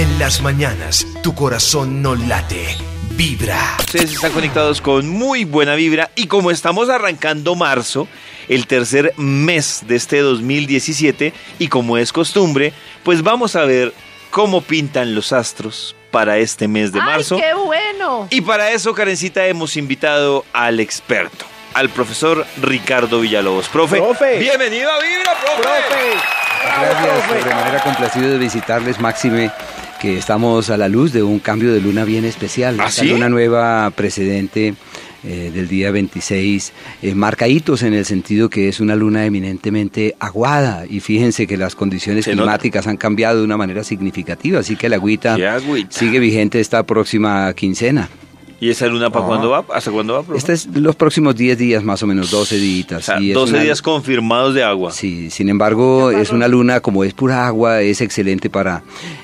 En 0.00 0.18
las 0.18 0.40
mañanas, 0.40 1.06
tu 1.22 1.34
corazón 1.34 2.00
no 2.00 2.14
late, 2.14 2.74
vibra. 3.16 3.76
Ustedes 3.80 4.14
están 4.14 4.32
conectados 4.32 4.80
con 4.80 5.06
muy 5.06 5.44
buena 5.44 5.74
vibra 5.74 6.10
y 6.14 6.26
como 6.26 6.50
estamos 6.50 6.88
arrancando 6.88 7.54
marzo, 7.54 8.08
el 8.48 8.66
tercer 8.66 9.12
mes 9.18 9.82
de 9.86 9.96
este 9.96 10.20
2017 10.20 11.34
y 11.58 11.68
como 11.68 11.98
es 11.98 12.14
costumbre, 12.14 12.72
pues 13.02 13.22
vamos 13.22 13.56
a 13.56 13.66
ver 13.66 13.92
cómo 14.30 14.62
pintan 14.62 15.14
los 15.14 15.34
astros 15.34 15.94
para 16.10 16.38
este 16.38 16.66
mes 16.66 16.92
de 16.92 17.00
marzo. 17.00 17.34
¡Ay, 17.34 17.42
qué 17.42 17.52
bueno! 17.52 18.26
Y 18.30 18.40
para 18.40 18.70
eso, 18.70 18.94
Karencita, 18.94 19.48
hemos 19.48 19.76
invitado 19.76 20.46
al 20.54 20.80
experto, 20.80 21.44
al 21.74 21.90
profesor 21.90 22.46
Ricardo 22.62 23.20
Villalobos. 23.20 23.68
Profe, 23.68 23.98
Profe. 23.98 24.38
bienvenido 24.38 24.90
a 24.90 24.98
Vibra, 24.98 25.34
profe. 25.44 26.40
Gracias, 26.62 27.44
de 27.44 27.54
manera 27.54 27.82
complacido 27.82 28.30
de 28.30 28.38
visitarles, 28.38 28.98
Máxime, 28.98 29.50
que 30.00 30.16
estamos 30.16 30.70
a 30.70 30.78
la 30.78 30.88
luz 30.88 31.12
de 31.12 31.22
un 31.22 31.38
cambio 31.38 31.72
de 31.72 31.80
luna 31.80 32.04
bien 32.04 32.24
especial. 32.24 32.78
¿Ah, 32.80 32.88
luna 33.04 33.28
nueva 33.28 33.90
precedente 33.94 34.74
eh, 35.22 35.50
del 35.52 35.68
día 35.68 35.90
26 35.90 36.72
eh, 37.02 37.14
marca 37.14 37.46
hitos 37.46 37.82
en 37.82 37.92
el 37.92 38.06
sentido 38.06 38.48
que 38.48 38.68
es 38.68 38.80
una 38.80 38.96
luna 38.96 39.26
eminentemente 39.26 40.16
aguada 40.18 40.86
y 40.88 41.00
fíjense 41.00 41.46
que 41.46 41.58
las 41.58 41.74
condiciones 41.74 42.24
Se 42.24 42.30
nota. 42.30 42.44
climáticas 42.44 42.86
han 42.86 42.96
cambiado 42.96 43.40
de 43.40 43.44
una 43.44 43.58
manera 43.58 43.84
significativa, 43.84 44.60
así 44.60 44.76
que 44.76 44.88
la 44.88 44.96
agüita. 44.96 45.36
sigue 45.90 46.18
vigente 46.18 46.58
esta 46.60 46.82
próxima 46.84 47.52
quincena. 47.52 48.08
¿Y 48.62 48.68
esa 48.68 48.86
luna 48.88 49.08
para 49.08 49.24
cuándo 49.24 49.48
va? 49.48 49.64
¿Hasta 49.72 49.90
cuándo 49.90 50.12
va, 50.12 50.22
profe? 50.22 50.36
Este 50.38 50.52
es 50.52 50.66
los 50.66 50.94
próximos 50.94 51.34
10 51.34 51.56
días, 51.56 51.82
más 51.82 52.02
o 52.02 52.06
menos 52.06 52.30
12 52.30 52.56
días. 52.58 52.92
O 52.92 53.00
sea, 53.00 53.18
12 53.18 53.58
días 53.58 53.80
confirmados 53.80 54.52
de 54.52 54.62
agua. 54.62 54.92
Sí, 54.92 55.30
sin 55.30 55.48
embargo, 55.48 56.10
es 56.10 56.30
una 56.30 56.46
luna, 56.46 56.80
como 56.80 57.02
es 57.02 57.14
pura 57.14 57.46
agua, 57.46 57.80
es 57.80 58.02
excelente 58.02 58.50
para 58.50 58.82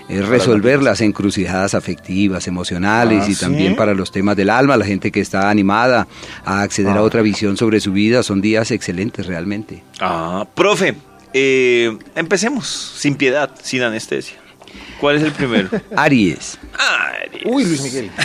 eh, 0.08 0.22
resolver 0.22 0.82
las 0.82 1.02
encrucijadas 1.02 1.74
afectivas, 1.74 2.46
emocionales 2.46 3.24
Ah, 3.24 3.28
y 3.30 3.34
¿sí? 3.34 3.40
también 3.40 3.76
para 3.76 3.92
los 3.92 4.10
temas 4.10 4.36
del 4.36 4.48
alma. 4.48 4.76
La 4.78 4.86
gente 4.86 5.12
que 5.12 5.20
está 5.20 5.50
animada 5.50 6.08
a 6.46 6.62
acceder 6.62 6.96
a 6.96 7.02
otra 7.02 7.20
visión 7.20 7.58
sobre 7.58 7.80
su 7.80 7.92
vida, 7.92 8.22
son 8.22 8.40
días 8.40 8.70
excelentes 8.70 9.26
realmente. 9.26 9.82
Ah, 10.00 10.46
profe, 10.54 10.94
eh, 11.34 11.94
empecemos 12.14 12.66
sin 12.96 13.14
piedad, 13.16 13.50
sin 13.62 13.82
anestesia. 13.82 14.38
¿Cuál 14.98 15.16
es 15.16 15.22
el 15.24 15.32
primero? 15.32 15.68
Aries. 15.96 16.58
Aries. 16.78 17.42
Uy, 17.44 17.64
Luis 17.66 17.82
Miguel. 17.82 18.10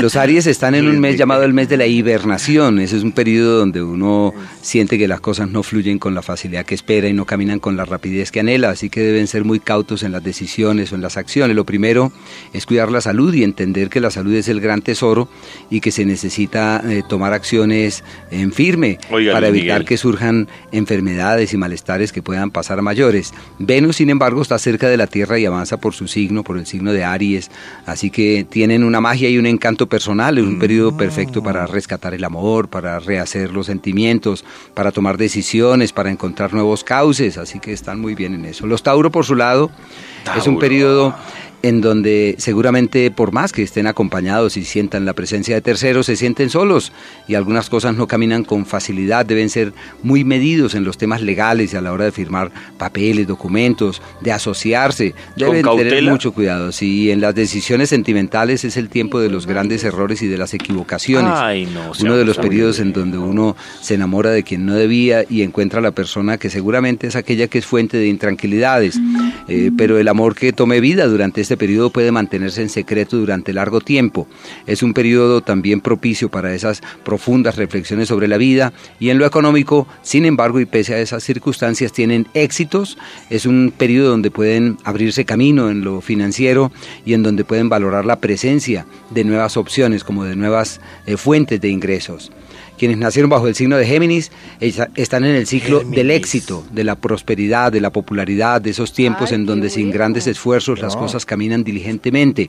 Los 0.00 0.16
Aries 0.16 0.46
están 0.46 0.74
en 0.74 0.88
un 0.88 0.98
mes 0.98 1.18
llamado 1.18 1.42
el 1.44 1.52
mes 1.52 1.68
de 1.68 1.76
la 1.76 1.86
hibernación. 1.86 2.78
Ese 2.78 2.96
es 2.96 3.02
un 3.02 3.12
periodo 3.12 3.58
donde 3.58 3.82
uno 3.82 4.32
siente 4.62 4.98
que 4.98 5.06
las 5.06 5.20
cosas 5.20 5.50
no 5.50 5.62
fluyen 5.62 5.98
con 5.98 6.14
la 6.14 6.22
facilidad 6.22 6.64
que 6.64 6.74
espera 6.74 7.08
y 7.08 7.12
no 7.12 7.26
caminan 7.26 7.58
con 7.58 7.76
la 7.76 7.84
rapidez 7.84 8.30
que 8.30 8.40
anhela, 8.40 8.70
así 8.70 8.88
que 8.88 9.00
deben 9.00 9.26
ser 9.26 9.44
muy 9.44 9.60
cautos 9.60 10.02
en 10.02 10.12
las 10.12 10.22
decisiones 10.22 10.92
o 10.92 10.94
en 10.94 11.02
las 11.02 11.16
acciones. 11.16 11.54
Lo 11.54 11.64
primero 11.64 12.12
es 12.52 12.66
cuidar 12.66 12.90
la 12.90 13.00
salud 13.00 13.34
y 13.34 13.44
entender 13.44 13.90
que 13.90 14.00
la 14.00 14.10
salud 14.10 14.34
es 14.34 14.48
el 14.48 14.60
gran 14.60 14.80
tesoro 14.80 15.28
y 15.68 15.80
que 15.80 15.90
se 15.90 16.04
necesita 16.04 16.82
eh, 16.88 17.02
tomar 17.06 17.32
acciones 17.32 18.02
en 18.30 18.52
firme 18.52 18.98
Oiga, 19.10 19.32
para 19.34 19.48
evitar 19.48 19.80
Miguel. 19.80 19.84
que 19.88 19.96
surjan 19.96 20.48
enfermedades 20.72 21.52
y 21.52 21.56
malestares 21.56 22.12
que 22.12 22.22
puedan 22.22 22.50
pasar 22.50 22.78
a 22.78 22.82
mayores. 22.82 23.34
Venus, 23.58 23.96
sin 23.96 24.08
embargo, 24.08 24.40
está 24.40 24.58
cerca 24.58 24.88
de 24.88 24.96
la 24.96 25.06
Tierra 25.06 25.38
y 25.38 25.44
avanza 25.44 25.76
por 25.76 25.92
su 25.92 26.08
signo, 26.08 26.42
por 26.42 26.56
el 26.56 26.66
signo 26.66 26.92
de 26.92 27.04
Aries, 27.04 27.50
así 27.84 28.10
que 28.10 28.46
tienen 28.48 28.84
una 28.84 29.00
magia 29.00 29.28
y 29.28 29.36
un 29.36 29.46
encanto 29.46 29.89
personal, 29.90 30.38
es 30.38 30.44
un 30.44 30.58
periodo 30.58 30.96
perfecto 30.96 31.42
para 31.42 31.66
rescatar 31.66 32.14
el 32.14 32.24
amor, 32.24 32.68
para 32.68 32.98
rehacer 32.98 33.52
los 33.52 33.66
sentimientos, 33.66 34.46
para 34.72 34.92
tomar 34.92 35.18
decisiones, 35.18 35.92
para 35.92 36.10
encontrar 36.10 36.54
nuevos 36.54 36.82
cauces, 36.82 37.36
así 37.36 37.60
que 37.60 37.74
están 37.74 38.00
muy 38.00 38.14
bien 38.14 38.32
en 38.32 38.46
eso. 38.46 38.66
Los 38.66 38.82
Tauro, 38.82 39.10
por 39.10 39.26
su 39.26 39.34
lado, 39.34 39.70
es 40.34 40.46
un 40.46 40.58
periodo 40.58 41.14
en 41.62 41.80
donde 41.80 42.36
seguramente 42.38 43.10
por 43.10 43.32
más 43.32 43.52
que 43.52 43.62
estén 43.62 43.86
acompañados 43.86 44.56
y 44.56 44.64
sientan 44.64 45.04
la 45.04 45.12
presencia 45.12 45.54
de 45.54 45.60
terceros, 45.60 46.06
se 46.06 46.16
sienten 46.16 46.50
solos 46.50 46.92
y 47.28 47.34
algunas 47.34 47.68
cosas 47.68 47.94
no 47.94 48.06
caminan 48.06 48.44
con 48.44 48.66
facilidad, 48.66 49.26
deben 49.26 49.50
ser 49.50 49.72
muy 50.02 50.24
medidos 50.24 50.74
en 50.74 50.84
los 50.84 50.98
temas 50.98 51.22
legales 51.22 51.72
y 51.72 51.76
a 51.76 51.80
la 51.80 51.92
hora 51.92 52.04
de 52.04 52.12
firmar 52.12 52.50
papeles, 52.78 53.26
documentos, 53.26 54.00
de 54.20 54.32
asociarse, 54.32 55.14
deben 55.36 55.64
tener 55.64 56.02
mucho 56.04 56.32
cuidado. 56.32 56.72
Si 56.72 57.10
en 57.10 57.20
las 57.20 57.34
decisiones 57.34 57.90
sentimentales 57.90 58.64
es 58.64 58.76
el 58.76 58.88
tiempo 58.88 59.20
de 59.20 59.28
los 59.28 59.46
grandes 59.46 59.84
errores 59.84 60.22
y 60.22 60.28
de 60.28 60.38
las 60.38 60.54
equivocaciones, 60.54 61.32
Ay, 61.34 61.66
no, 61.66 61.92
uno 62.00 62.16
de 62.16 62.24
los 62.24 62.38
periodos 62.38 62.80
en 62.80 62.92
donde 62.92 63.18
uno 63.18 63.56
se 63.80 63.94
enamora 63.94 64.30
de 64.30 64.42
quien 64.42 64.66
no 64.66 64.74
debía 64.74 65.24
y 65.28 65.42
encuentra 65.42 65.80
a 65.80 65.82
la 65.82 65.92
persona 65.92 66.38
que 66.38 66.50
seguramente 66.50 67.06
es 67.06 67.16
aquella 67.16 67.48
que 67.48 67.58
es 67.58 67.66
fuente 67.66 67.96
de 67.98 68.06
intranquilidades. 68.06 68.98
Eh, 69.48 69.70
pero 69.76 69.98
el 69.98 70.08
amor 70.08 70.34
que 70.34 70.52
tome 70.52 70.80
vida 70.80 71.06
durante 71.06 71.40
este 71.40 71.56
periodo 71.56 71.90
puede 71.90 72.12
mantenerse 72.12 72.62
en 72.62 72.68
secreto 72.68 73.16
durante 73.16 73.52
largo 73.52 73.80
tiempo. 73.80 74.26
Es 74.66 74.82
un 74.82 74.94
periodo 74.94 75.40
también 75.40 75.80
propicio 75.80 76.28
para 76.28 76.54
esas 76.54 76.82
profundas 77.04 77.56
reflexiones 77.56 78.08
sobre 78.08 78.28
la 78.28 78.36
vida 78.36 78.72
y 78.98 79.10
en 79.10 79.18
lo 79.18 79.26
económico, 79.26 79.86
sin 80.02 80.24
embargo, 80.24 80.60
y 80.60 80.66
pese 80.66 80.94
a 80.94 81.00
esas 81.00 81.24
circunstancias, 81.24 81.92
tienen 81.92 82.28
éxitos. 82.34 82.98
Es 83.28 83.46
un 83.46 83.72
periodo 83.76 84.10
donde 84.10 84.30
pueden 84.30 84.78
abrirse 84.84 85.24
camino 85.24 85.70
en 85.70 85.82
lo 85.82 86.00
financiero 86.00 86.72
y 87.04 87.14
en 87.14 87.22
donde 87.22 87.44
pueden 87.44 87.68
valorar 87.68 88.04
la 88.04 88.20
presencia 88.20 88.86
de 89.10 89.24
nuevas 89.24 89.56
opciones 89.56 90.04
como 90.04 90.24
de 90.24 90.36
nuevas 90.36 90.80
eh, 91.06 91.16
fuentes 91.16 91.60
de 91.60 91.68
ingresos. 91.68 92.30
Quienes 92.80 92.96
nacieron 92.96 93.28
bajo 93.28 93.46
el 93.46 93.54
signo 93.54 93.76
de 93.76 93.84
Géminis 93.84 94.32
están 94.58 95.24
en 95.26 95.34
el 95.34 95.46
ciclo 95.46 95.80
del 95.80 96.10
éxito, 96.10 96.64
de 96.72 96.82
la 96.82 96.96
prosperidad, 96.96 97.70
de 97.70 97.82
la 97.82 97.92
popularidad, 97.92 98.62
de 98.62 98.70
esos 98.70 98.94
tiempos 98.94 99.32
Ay, 99.32 99.34
en 99.34 99.44
donde 99.44 99.68
sin 99.68 99.88
bueno. 99.88 99.98
grandes 99.98 100.26
esfuerzos 100.26 100.80
las 100.80 100.96
cosas 100.96 101.26
caminan 101.26 101.62
diligentemente 101.62 102.48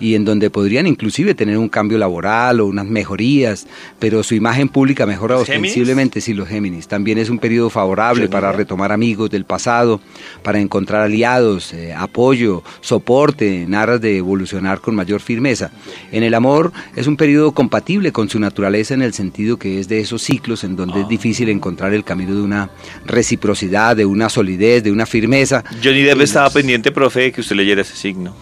y 0.00 0.14
en 0.14 0.24
donde 0.24 0.48
podrían 0.48 0.86
inclusive 0.86 1.34
tener 1.34 1.58
un 1.58 1.68
cambio 1.68 1.98
laboral 1.98 2.60
o 2.60 2.66
unas 2.66 2.86
mejorías, 2.86 3.66
pero 3.98 4.22
su 4.22 4.34
imagen 4.34 4.70
pública 4.70 5.04
mejora 5.04 5.34
¿Los 5.34 5.46
Géminis? 5.46 5.72
ostensiblemente 5.72 6.22
sí 6.22 6.32
los 6.32 6.48
Géminis. 6.48 6.88
También 6.88 7.18
es 7.18 7.28
un 7.28 7.38
periodo 7.38 7.68
favorable 7.68 8.22
Yo 8.24 8.30
para 8.30 8.52
no. 8.52 8.56
retomar 8.56 8.92
amigos 8.92 9.28
del 9.28 9.44
pasado, 9.44 10.00
para 10.42 10.58
encontrar 10.58 11.02
aliados, 11.02 11.74
eh, 11.74 11.92
apoyo, 11.92 12.62
soporte 12.80 13.64
en 13.64 13.74
aras 13.74 14.00
de 14.00 14.16
evolucionar 14.16 14.80
con 14.80 14.94
mayor 14.94 15.20
firmeza. 15.20 15.70
En 16.12 16.22
el 16.22 16.32
amor 16.32 16.72
es 16.94 17.06
un 17.06 17.18
periodo 17.18 17.52
compatible 17.52 18.10
con 18.10 18.30
su 18.30 18.38
naturaleza 18.40 18.94
en 18.94 19.02
el 19.02 19.12
sentido 19.12 19.58
que 19.58 19.65
es 19.66 19.88
de 19.88 20.00
esos 20.00 20.22
ciclos 20.22 20.64
en 20.64 20.76
donde 20.76 21.00
Ah. 21.00 21.02
es 21.02 21.08
difícil 21.08 21.48
encontrar 21.48 21.92
el 21.94 22.04
camino 22.04 22.34
de 22.34 22.42
una 22.42 22.70
reciprocidad, 23.04 23.96
de 23.96 24.04
una 24.06 24.28
solidez, 24.28 24.82
de 24.84 24.92
una 24.92 25.06
firmeza. 25.06 25.64
Johnny 25.82 26.02
Depp 26.02 26.20
estaba 26.20 26.50
pendiente, 26.50 26.92
profe, 26.92 27.20
de 27.20 27.32
que 27.32 27.40
usted 27.40 27.56
leyera 27.56 27.82
ese 27.82 27.96
signo. 27.96 28.34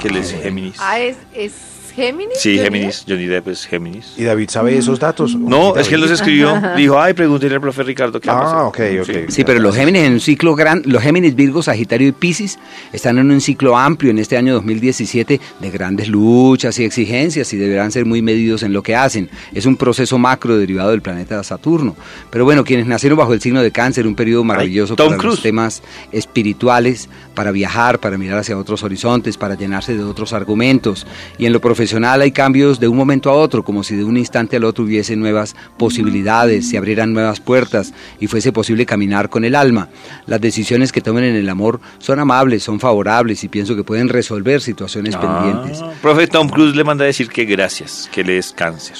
Que 0.00 0.08
él 0.08 0.16
es 0.16 0.32
Géminis. 0.32 0.76
Ah, 0.78 1.00
¿es, 1.00 1.16
es 1.34 1.52
Géminis? 2.00 2.38
Sí, 2.38 2.56
Johnny 2.56 2.64
Géminis. 2.64 3.04
Johnny 3.08 3.26
Depp 3.26 3.48
es 3.48 3.66
Géminis. 3.66 4.14
¿Y 4.16 4.24
David 4.24 4.48
sabe 4.50 4.76
esos 4.76 4.98
datos? 4.98 5.36
No, 5.36 5.76
es 5.76 5.88
que 5.88 5.96
él 5.96 6.00
los 6.00 6.10
escribió. 6.10 6.60
Dijo, 6.76 6.98
ay, 6.98 7.12
pregúntele 7.14 7.54
al 7.56 7.60
profe 7.60 7.82
Ricardo 7.82 8.20
qué 8.20 8.30
Ah, 8.30 8.38
pasado. 8.40 8.66
ok, 8.68 8.80
ok. 9.02 9.10
Sí, 9.28 9.44
pero 9.44 9.60
los 9.60 9.76
Géminis 9.76 10.02
en 10.04 10.12
un 10.14 10.20
ciclo 10.20 10.56
gran, 10.56 10.82
los 10.86 11.02
Géminis, 11.02 11.34
Virgo, 11.34 11.62
Sagitario 11.62 12.08
y 12.08 12.12
Piscis 12.12 12.58
están 12.92 13.18
en 13.18 13.30
un 13.30 13.40
ciclo 13.40 13.76
amplio 13.76 14.10
en 14.10 14.18
este 14.18 14.36
año 14.38 14.54
2017 14.54 15.40
de 15.60 15.70
grandes 15.70 16.08
luchas 16.08 16.78
y 16.78 16.84
exigencias 16.84 17.52
y 17.52 17.56
deberán 17.58 17.92
ser 17.92 18.06
muy 18.06 18.22
medidos 18.22 18.62
en 18.62 18.72
lo 18.72 18.82
que 18.82 18.96
hacen. 18.96 19.28
Es 19.52 19.66
un 19.66 19.76
proceso 19.76 20.16
macro 20.18 20.56
derivado 20.56 20.90
del 20.92 21.02
planeta 21.02 21.42
Saturno. 21.44 21.94
Pero 22.30 22.44
bueno, 22.46 22.64
quienes 22.64 22.86
nacieron 22.86 23.18
bajo 23.18 23.34
el 23.34 23.40
signo 23.42 23.60
de 23.62 23.70
Cáncer, 23.72 24.06
un 24.06 24.14
periodo 24.14 24.42
maravilloso 24.44 24.96
Tom 24.96 25.16
para 25.16 25.22
los 25.28 25.42
temas 25.42 25.82
espirituales, 26.12 27.08
para 27.34 27.50
viajar, 27.52 27.98
para 27.98 28.16
mirar 28.16 28.38
hacia 28.38 28.56
otros 28.56 28.82
horizontes, 28.84 29.36
para 29.36 29.54
llenarse 29.54 29.94
de 29.96 30.02
otros 30.02 30.32
argumentos. 30.32 31.06
Y 31.36 31.44
en 31.46 31.52
lo 31.52 31.60
profesional 31.60 31.89
hay 31.98 32.32
cambios 32.32 32.80
de 32.80 32.88
un 32.88 32.96
momento 32.96 33.30
a 33.30 33.34
otro, 33.34 33.64
como 33.64 33.82
si 33.82 33.96
de 33.96 34.04
un 34.04 34.16
instante 34.16 34.56
al 34.56 34.64
otro 34.64 34.84
hubiese 34.84 35.16
nuevas 35.16 35.56
posibilidades, 35.78 36.68
se 36.68 36.78
abrieran 36.78 37.12
nuevas 37.12 37.40
puertas 37.40 37.92
y 38.18 38.26
fuese 38.26 38.52
posible 38.52 38.86
caminar 38.86 39.28
con 39.30 39.44
el 39.44 39.54
alma. 39.54 39.88
Las 40.26 40.40
decisiones 40.40 40.92
que 40.92 41.00
tomen 41.00 41.24
en 41.24 41.36
el 41.36 41.48
amor 41.48 41.80
son 41.98 42.18
amables, 42.18 42.62
son 42.62 42.80
favorables 42.80 43.42
y 43.44 43.48
pienso 43.48 43.76
que 43.76 43.84
pueden 43.84 44.08
resolver 44.08 44.60
situaciones 44.60 45.16
pendientes. 45.16 45.80
Ah, 45.82 45.92
profe 46.00 46.26
Tom 46.26 46.48
Cruise 46.48 46.76
le 46.76 46.84
manda 46.84 47.04
a 47.04 47.06
decir 47.06 47.28
que 47.28 47.44
gracias, 47.44 48.08
que 48.12 48.20
él 48.22 48.30
es 48.30 48.52
cáncer. 48.52 48.96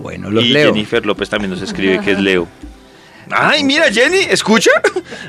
Bueno, 0.00 0.30
los 0.30 0.44
y 0.44 0.48
leo. 0.48 0.72
Jennifer 0.72 1.04
López 1.04 1.28
también 1.28 1.50
nos 1.50 1.62
escribe 1.62 2.00
que 2.00 2.12
es 2.12 2.18
Leo. 2.18 2.48
Ay, 3.30 3.64
mira, 3.64 3.90
Jenny, 3.90 4.18
¿escucha? 4.30 4.70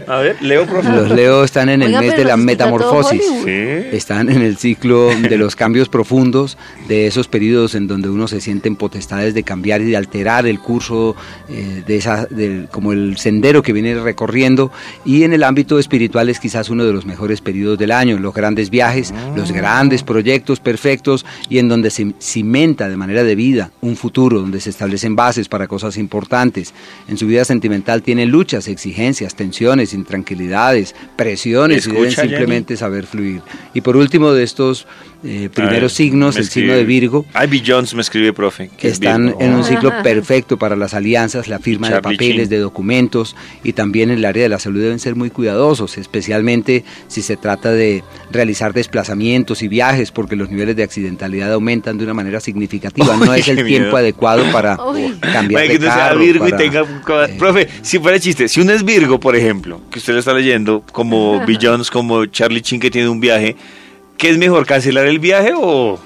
A 0.07 0.17
ver, 0.17 0.41
Leo, 0.41 0.65
profe. 0.65 0.89
Los 0.89 1.09
Leo 1.11 1.43
están 1.43 1.69
en 1.69 1.81
el 1.81 1.89
Oiga, 1.89 2.01
mes 2.01 2.17
de 2.17 2.25
la 2.25 2.35
metamorfosis. 2.37 3.21
Sí. 3.45 3.51
Están 3.95 4.29
en 4.29 4.41
el 4.41 4.57
ciclo 4.57 5.09
de 5.15 5.37
los 5.37 5.55
cambios 5.55 5.89
profundos, 5.89 6.57
de 6.87 7.07
esos 7.07 7.27
periodos 7.27 7.75
en 7.75 7.87
donde 7.87 8.09
uno 8.09 8.27
se 8.27 8.41
siente 8.41 8.67
en 8.67 8.75
potestades 8.75 9.33
de 9.33 9.43
cambiar 9.43 9.81
y 9.81 9.85
de 9.85 9.97
alterar 9.97 10.45
el 10.47 10.59
curso 10.59 11.15
eh, 11.49 11.83
de 11.85 11.97
esa, 11.97 12.25
del- 12.25 12.67
como 12.71 12.91
el 12.93 13.17
sendero 13.17 13.61
que 13.61 13.71
viene 13.73 13.95
recorriendo. 13.99 14.71
Y 15.05 15.23
en 15.23 15.33
el 15.33 15.43
ámbito 15.43 15.79
espiritual 15.79 16.29
es 16.29 16.39
quizás 16.39 16.69
uno 16.69 16.83
de 16.85 16.93
los 16.93 17.05
mejores 17.05 17.41
periodos 17.41 17.77
del 17.77 17.91
año, 17.91 18.17
los 18.19 18.33
grandes 18.33 18.69
viajes, 18.69 19.13
los 19.35 19.51
grandes 19.51 20.03
proyectos 20.03 20.59
perfectos 20.59 21.25
y 21.49 21.59
en 21.59 21.69
donde 21.69 21.89
se 21.91 22.13
cimenta 22.19 22.89
de 22.89 22.97
manera 22.97 23.23
de 23.23 23.35
vida 23.35 23.71
un 23.81 23.95
futuro, 23.95 24.39
donde 24.41 24.59
se 24.59 24.69
establecen 24.71 25.15
bases 25.15 25.47
para 25.47 25.67
cosas 25.67 25.97
importantes. 25.97 26.73
En 27.07 27.17
su 27.17 27.27
vida 27.27 27.45
sentimental 27.45 27.82
tienen 28.01 28.29
luchas, 28.29 28.67
exigencias, 28.67 29.35
tensiones, 29.35 29.93
intranquilidades, 29.93 30.95
presiones 31.15 31.87
y 31.87 31.91
deben 31.91 32.11
simplemente 32.11 32.77
saber 32.77 33.05
fluir. 33.05 33.41
Y 33.73 33.81
por 33.81 33.97
último 33.97 34.31
de 34.33 34.43
estos 34.43 34.87
eh, 35.23 35.49
primeros 35.53 35.93
signos, 35.93 36.35
el 36.37 36.49
signo 36.49 36.73
de 36.73 36.83
Virgo, 36.85 37.25
Ivy 37.41 37.63
Jones 37.65 37.93
me 37.95 38.01
escribe, 38.01 38.33
profe. 38.33 38.69
que 38.77 38.87
es 38.87 38.93
están 38.95 39.35
en 39.39 39.53
un 39.53 39.63
ciclo 39.63 39.91
perfecto 40.03 40.57
para 40.57 40.75
las 40.75 40.93
alianzas, 40.93 41.47
la 41.47 41.59
firma 41.59 41.89
de 41.89 42.01
papeles, 42.01 42.41
Chin. 42.43 42.49
de 42.49 42.57
documentos 42.59 43.35
y 43.63 43.73
también 43.73 44.11
en 44.11 44.17
el 44.19 44.25
área 44.25 44.43
de 44.43 44.49
la 44.49 44.59
salud 44.59 44.81
deben 44.81 44.99
ser 44.99 45.15
muy 45.15 45.29
cuidadosos, 45.29 45.97
especialmente 45.97 46.83
si 47.07 47.21
se 47.21 47.37
trata 47.37 47.71
de 47.71 48.03
realizar 48.31 48.73
desplazamientos 48.73 49.61
y 49.63 49.67
viajes 49.67 50.11
porque 50.11 50.35
los 50.35 50.49
niveles 50.49 50.75
de 50.75 50.83
accidentalidad 50.83 51.53
aumentan 51.53 51.97
de 51.97 52.03
una 52.03 52.13
manera 52.13 52.39
significativa. 52.39 53.15
no 53.17 53.33
es 53.33 53.47
el 53.47 53.63
tiempo 53.65 53.85
miedo. 53.87 53.97
adecuado 53.97 54.43
para 54.51 54.77
Uy. 54.85 55.13
cambiar 55.21 55.61
Vaya 55.61 55.73
de 55.73 55.79
que 55.79 55.85
no 55.85 55.93
sea 55.93 56.07
carro, 56.09 56.19
Virgo 56.19 56.49
para- 56.49 56.55
y 56.63 56.69
tenga... 56.69 56.81
eh, 56.81 57.35
Profe, 57.39 57.67
si 57.81 57.99
fuera 57.99 58.19
chiste, 58.19 58.47
si 58.47 58.61
uno 58.61 58.73
es 58.73 58.83
Virgo, 58.83 59.19
por 59.19 59.35
ejemplo, 59.35 59.81
que 59.91 59.99
usted 59.99 60.13
lo 60.13 60.19
está 60.19 60.33
leyendo, 60.33 60.83
como 60.91 61.39
Bill 61.45 61.59
Jones, 61.61 61.89
como 61.89 62.25
Charlie 62.25 62.61
Chin 62.61 62.79
que 62.79 62.91
tiene 62.91 63.07
un 63.09 63.19
viaje, 63.19 63.55
¿qué 64.17 64.29
es 64.29 64.37
mejor, 64.37 64.65
cancelar 64.65 65.05
el 65.07 65.19
viaje 65.19 65.51
o...? 65.55 65.99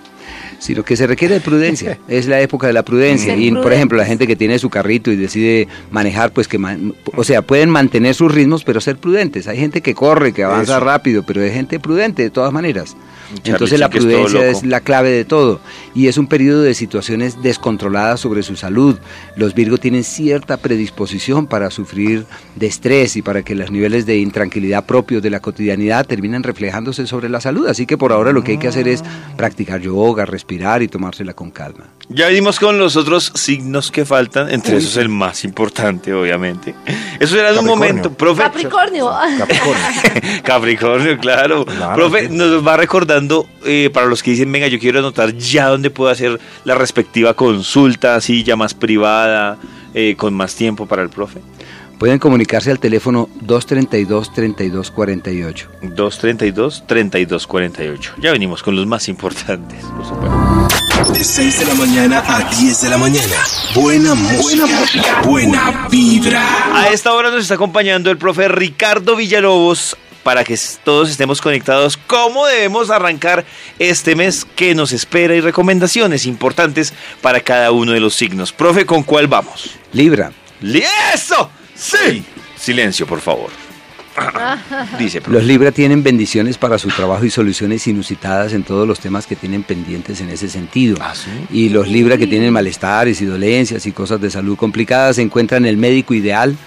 Sí, 0.59 0.73
lo 0.73 0.83
que 0.83 0.95
se 0.97 1.05
requiere 1.05 1.35
es 1.35 1.43
prudencia, 1.43 1.99
es 2.07 2.25
la 2.27 2.41
época 2.41 2.65
de 2.65 2.73
la 2.73 2.83
prudencia. 2.83 3.35
Y 3.35 3.51
por 3.51 3.71
ejemplo, 3.73 3.95
la 3.97 4.05
gente 4.05 4.25
que 4.25 4.35
tiene 4.35 4.57
su 4.57 4.71
carrito 4.71 5.11
y 5.11 5.15
decide 5.15 5.67
manejar, 5.91 6.31
pues 6.31 6.47
que, 6.47 6.57
man- 6.57 6.95
o 7.15 7.23
sea, 7.23 7.43
pueden 7.43 7.69
mantener 7.69 8.15
sus 8.15 8.31
ritmos, 8.33 8.63
pero 8.63 8.81
ser 8.81 8.97
prudentes. 8.97 9.47
Hay 9.47 9.57
gente 9.59 9.81
que 9.81 9.93
corre, 9.93 10.33
que 10.33 10.43
avanza 10.43 10.77
Eso. 10.77 10.83
rápido, 10.85 11.21
pero 11.23 11.41
hay 11.43 11.51
gente 11.51 11.79
prudente 11.79 12.23
de 12.23 12.31
todas 12.31 12.51
maneras. 12.51 12.95
Charlie 13.35 13.51
Entonces 13.51 13.79
la 13.79 13.85
es 13.87 13.91
prudencia 13.91 14.47
es 14.47 14.63
la 14.63 14.81
clave 14.81 15.09
de 15.09 15.25
todo. 15.25 15.59
Y 15.93 16.07
es 16.07 16.17
un 16.17 16.27
periodo 16.27 16.61
de 16.61 16.73
situaciones 16.73 17.41
descontroladas 17.41 18.19
sobre 18.19 18.43
su 18.43 18.55
salud. 18.55 18.97
Los 19.35 19.53
Virgo 19.53 19.77
tienen 19.77 20.03
cierta 20.03 20.57
predisposición 20.57 21.47
para 21.47 21.71
sufrir 21.71 22.25
de 22.55 22.67
estrés 22.67 23.15
y 23.15 23.21
para 23.21 23.43
que 23.43 23.55
los 23.55 23.71
niveles 23.71 24.05
de 24.05 24.17
intranquilidad 24.17 24.85
propios 24.85 25.21
de 25.23 25.29
la 25.29 25.39
cotidianidad 25.39 26.05
terminen 26.05 26.43
reflejándose 26.43 27.07
sobre 27.07 27.29
la 27.29 27.41
salud. 27.41 27.67
Así 27.67 27.85
que 27.85 27.97
por 27.97 28.11
ahora 28.11 28.31
lo 28.31 28.43
que 28.43 28.53
hay 28.53 28.57
que 28.57 28.67
hacer 28.67 28.87
es 28.87 29.03
practicar 29.35 29.81
yoga, 29.81 30.25
respirar 30.25 30.81
y 30.81 30.87
tomársela 30.87 31.33
con 31.33 31.51
calma. 31.51 31.85
Ya 32.09 32.27
vimos 32.29 32.59
con 32.59 32.77
los 32.77 32.95
otros 32.95 33.31
signos 33.35 33.91
que 33.91 34.05
faltan, 34.05 34.49
entre 34.49 34.77
esos 34.77 34.97
el 34.97 35.09
más 35.09 35.43
importante, 35.43 36.13
obviamente. 36.13 36.73
Eso 37.19 37.37
era 37.37 37.51
de 37.51 37.59
un 37.59 37.65
Capricornio. 37.65 37.75
momento, 37.75 38.13
profe. 38.13 38.43
Capricornio. 38.43 39.11
Capricornio. 39.37 39.83
Capricornio, 40.43 41.17
claro. 41.17 41.65
Claro, 41.65 41.95
Profe, 41.95 42.29
nos 42.29 42.65
va 42.65 42.77
eh, 43.65 43.89
para 43.93 44.07
los 44.07 44.23
que 44.23 44.31
dicen, 44.31 44.51
venga, 44.51 44.67
yo 44.67 44.79
quiero 44.79 44.99
anotar 44.99 45.35
ya 45.35 45.67
dónde 45.67 45.89
puedo 45.89 46.11
hacer 46.11 46.39
la 46.63 46.75
respectiva 46.75 47.33
consulta, 47.33 48.15
así 48.15 48.43
ya 48.43 48.55
más 48.55 48.73
privada, 48.73 49.57
eh, 49.93 50.15
con 50.17 50.33
más 50.33 50.55
tiempo 50.55 50.85
para 50.85 51.03
el 51.03 51.09
profe. 51.09 51.41
Pueden 51.97 52.19
comunicarse 52.19 52.69
al 52.69 52.79
teléfono 52.79 53.27
232-3248. 53.43 55.67
232-3248. 55.81 58.11
Ya 58.21 58.31
venimos 58.31 58.61
con 58.61 58.75
los 58.75 58.85
más 58.85 59.09
importantes, 59.09 59.83
por 59.83 60.05
supuesto. 60.05 61.13
De 61.13 61.23
6 61.23 61.59
de 61.59 61.65
la 61.65 61.73
mañana 61.73 62.23
a 62.27 62.43
10 62.55 62.81
de 62.81 62.89
la 62.89 62.99
mañana. 62.99 63.35
Buena 63.73 64.13
música. 64.13 65.23
Buena 65.23 65.87
vibra. 65.89 66.43
A 66.75 66.89
esta 66.89 67.13
hora 67.13 67.31
nos 67.31 67.41
está 67.41 67.55
acompañando 67.55 68.11
el 68.11 68.19
profe 68.19 68.47
Ricardo 68.47 69.15
Villalobos 69.15 69.97
para 70.27 70.43
que 70.43 70.59
todos 70.83 71.09
estemos 71.09 71.39
conectados 71.39 71.95
cómo 71.95 72.45
debemos 72.47 72.89
arrancar 72.89 73.45
este 73.79 74.13
mes 74.13 74.45
que 74.57 74.75
nos 74.75 74.91
espera 74.91 75.33
y 75.33 75.39
recomendaciones 75.39 76.25
importantes 76.25 76.93
para 77.21 77.39
cada 77.39 77.71
uno 77.71 77.93
de 77.93 78.01
los 78.01 78.13
signos. 78.13 78.51
Profe, 78.51 78.85
¿con 78.85 79.03
cuál 79.03 79.27
vamos? 79.29 79.77
Libra. 79.93 80.33
¡Li- 80.59 80.83
¡Eso! 81.13 81.49
¡Sí! 81.73 82.25
Silencio, 82.57 83.07
por 83.07 83.21
favor. 83.21 83.51
Dice, 84.99 85.21
profe. 85.21 85.37
Los 85.37 85.47
Libra 85.47 85.71
tienen 85.71 86.03
bendiciones 86.03 86.57
para 86.57 86.77
su 86.77 86.89
trabajo 86.89 87.23
y 87.23 87.29
soluciones 87.29 87.87
inusitadas 87.87 88.51
en 88.51 88.63
todos 88.63 88.85
los 88.85 88.99
temas 88.99 89.27
que 89.27 89.37
tienen 89.37 89.63
pendientes 89.63 90.19
en 90.19 90.29
ese 90.29 90.49
sentido. 90.49 90.97
¿Ah, 90.99 91.13
sí? 91.15 91.29
Y 91.57 91.69
los 91.69 91.87
Libra 91.87 92.17
que 92.17 92.27
tienen 92.27 92.51
malestares 92.51 93.21
y 93.21 93.25
dolencias 93.25 93.85
y 93.85 93.93
cosas 93.93 94.19
de 94.19 94.29
salud 94.29 94.57
complicadas 94.57 95.19
encuentran 95.19 95.65
el 95.65 95.77
médico 95.77 96.13
ideal 96.13 96.57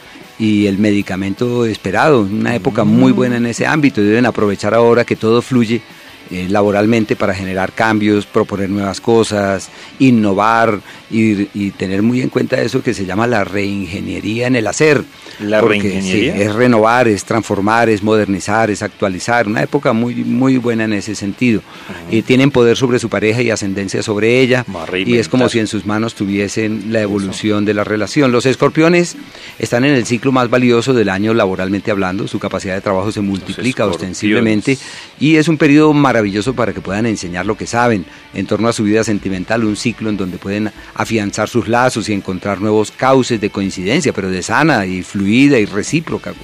y 0.40 0.66
el 0.66 0.78
medicamento 0.78 1.66
esperado. 1.66 2.22
Una 2.22 2.54
época 2.54 2.84
muy 2.84 3.12
buena 3.12 3.36
en 3.36 3.46
ese 3.46 3.66
ámbito 3.66 4.00
deben 4.00 4.24
aprovechar 4.24 4.72
ahora 4.72 5.04
que 5.04 5.14
todo 5.14 5.42
fluye 5.42 5.82
eh, 6.30 6.46
laboralmente 6.48 7.16
para 7.16 7.34
generar 7.34 7.72
cambios, 7.72 8.26
proponer 8.26 8.70
nuevas 8.70 9.00
cosas, 9.00 9.68
innovar 9.98 10.80
y, 11.10 11.48
y 11.54 11.70
tener 11.72 12.02
muy 12.02 12.20
en 12.20 12.28
cuenta 12.28 12.60
eso 12.60 12.82
que 12.82 12.94
se 12.94 13.04
llama 13.04 13.26
la 13.26 13.44
reingeniería 13.44 14.46
en 14.46 14.56
el 14.56 14.66
hacer. 14.66 15.02
¿La 15.40 15.60
Porque, 15.60 15.80
reingeniería? 15.80 16.34
sí, 16.34 16.42
es 16.42 16.54
renovar, 16.54 17.08
es 17.08 17.24
transformar, 17.24 17.88
es 17.88 18.02
modernizar, 18.02 18.70
es 18.70 18.82
actualizar. 18.82 19.46
Una 19.46 19.62
época 19.62 19.92
muy, 19.92 20.14
muy 20.16 20.58
buena 20.58 20.84
en 20.84 20.92
ese 20.92 21.14
sentido. 21.14 21.62
Y 22.10 22.22
tienen 22.22 22.50
poder 22.50 22.76
sobre 22.76 22.98
su 22.98 23.08
pareja 23.08 23.40
y 23.42 23.50
ascendencia 23.50 24.02
sobre 24.02 24.40
ella. 24.40 24.64
Y 24.94 25.16
es 25.16 25.28
como 25.28 25.48
si 25.48 25.58
en 25.58 25.66
sus 25.66 25.86
manos 25.86 26.14
tuviesen 26.14 26.92
la 26.92 27.00
evolución 27.00 27.64
de 27.64 27.74
la 27.74 27.84
relación. 27.84 28.32
Los 28.32 28.46
escorpiones 28.46 29.16
están 29.58 29.84
en 29.84 29.94
el 29.94 30.04
ciclo 30.04 30.30
más 30.30 30.50
valioso 30.50 30.92
del 30.92 31.08
año 31.08 31.32
laboralmente 31.32 31.90
hablando. 31.90 32.28
Su 32.28 32.38
capacidad 32.38 32.74
de 32.74 32.80
trabajo 32.82 33.10
se 33.10 33.20
multiplica 33.20 33.86
ostensiblemente. 33.86 34.76
Y 35.18 35.36
es 35.36 35.48
un 35.48 35.56
periodo 35.56 35.92
maravilloso 36.20 36.54
para 36.54 36.72
que 36.74 36.80
puedan 36.82 37.06
enseñar 37.06 37.46
lo 37.46 37.56
que 37.56 37.66
saben 37.66 38.04
en 38.34 38.46
torno 38.46 38.68
a 38.68 38.72
su 38.74 38.84
vida 38.84 39.02
sentimental. 39.04 39.64
Un 39.64 39.76
ciclo 39.76 40.10
en 40.10 40.16
donde 40.18 40.36
pueden 40.36 40.70
afianzar 40.94 41.48
sus 41.48 41.66
lazos 41.66 42.08
y 42.08 42.12
encontrar 42.12 42.60
nuevos 42.60 42.90
cauces 42.90 43.40
de 43.40 43.48
coincidencia, 43.48 44.12
pero 44.12 44.30
de 44.30 44.42
sana 44.42 44.84
y 44.84 45.02
fluida 45.02 45.58
y 45.58 45.64
recíproca 45.64 46.34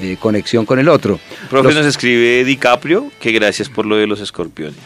eh, 0.00 0.16
conexión 0.20 0.64
con 0.66 0.78
el 0.78 0.88
otro. 0.88 1.18
Profe 1.50 1.68
Los- 1.68 1.74
nos 1.78 1.86
escribe 1.86 2.44
DiCaprio 2.44 3.10
que 3.20 3.32
gracias 3.32 3.68
por 3.68 3.86
lo 3.86 3.96
de 3.96 4.06
los 4.06 4.20
escorpiones. 4.20 4.76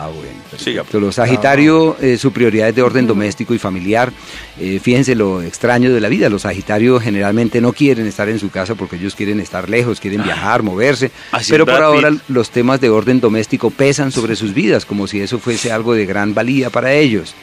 Ah, 0.00 0.06
bueno. 0.14 0.30
Perfecto. 0.48 1.00
Los 1.00 1.16
Sagitario, 1.16 1.96
eh, 2.00 2.16
su 2.18 2.30
prioridad 2.32 2.68
es 2.68 2.74
de 2.76 2.82
orden 2.82 3.08
doméstico 3.08 3.52
y 3.52 3.58
familiar. 3.58 4.12
Eh, 4.60 4.78
fíjense 4.80 5.16
lo 5.16 5.42
extraño 5.42 5.92
de 5.92 6.00
la 6.00 6.08
vida. 6.08 6.28
Los 6.28 6.42
Sagitarios 6.42 7.02
generalmente 7.02 7.60
no 7.60 7.72
quieren 7.72 8.06
estar 8.06 8.28
en 8.28 8.38
su 8.38 8.48
casa 8.48 8.76
porque 8.76 8.94
ellos 8.94 9.16
quieren 9.16 9.40
estar 9.40 9.68
lejos, 9.68 9.98
quieren 9.98 10.22
viajar, 10.22 10.62
moverse. 10.62 11.10
Así 11.32 11.50
pero 11.50 11.66
por 11.66 11.82
ahora 11.82 12.10
Pitt. 12.10 12.20
los 12.28 12.50
temas 12.50 12.80
de 12.80 12.90
orden 12.90 13.18
doméstico 13.20 13.70
pesan 13.70 14.12
sobre 14.12 14.36
sus 14.36 14.54
vidas, 14.54 14.86
como 14.86 15.08
si 15.08 15.20
eso 15.20 15.40
fuese 15.40 15.72
algo 15.72 15.94
de 15.94 16.06
gran 16.06 16.32
valía 16.32 16.70
para 16.70 16.92
ellos. 16.92 17.34